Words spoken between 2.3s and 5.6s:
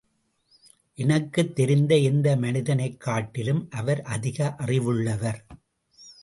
மனிதனைக் காட்டிலும், அவர் அதிக அறிவுள்ளவர்.